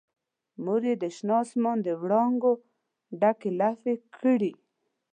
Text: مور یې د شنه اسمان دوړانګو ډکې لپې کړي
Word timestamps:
مور 0.63 0.81
یې 0.89 0.95
د 1.03 1.05
شنه 1.15 1.37
اسمان 1.43 1.77
دوړانګو 1.85 2.53
ډکې 3.19 3.51
لپې 3.59 3.93
کړي 4.17 4.53